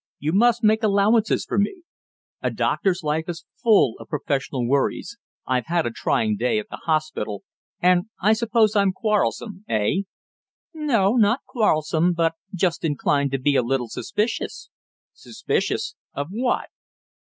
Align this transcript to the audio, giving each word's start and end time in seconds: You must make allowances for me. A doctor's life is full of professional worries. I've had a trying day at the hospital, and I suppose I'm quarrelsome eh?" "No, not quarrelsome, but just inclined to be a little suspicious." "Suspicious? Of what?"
You 0.17 0.33
must 0.33 0.63
make 0.63 0.81
allowances 0.81 1.45
for 1.45 1.59
me. 1.59 1.83
A 2.41 2.49
doctor's 2.49 3.03
life 3.03 3.25
is 3.27 3.45
full 3.61 3.93
of 3.99 4.07
professional 4.07 4.67
worries. 4.67 5.19
I've 5.45 5.67
had 5.67 5.85
a 5.85 5.91
trying 5.91 6.37
day 6.37 6.57
at 6.57 6.69
the 6.71 6.77
hospital, 6.77 7.43
and 7.79 8.05
I 8.19 8.33
suppose 8.33 8.75
I'm 8.75 8.93
quarrelsome 8.93 9.63
eh?" 9.69 10.05
"No, 10.73 11.17
not 11.17 11.41
quarrelsome, 11.45 12.13
but 12.13 12.33
just 12.51 12.83
inclined 12.83 13.29
to 13.33 13.37
be 13.37 13.55
a 13.55 13.61
little 13.61 13.89
suspicious." 13.89 14.71
"Suspicious? 15.13 15.93
Of 16.15 16.29
what?" 16.31 16.69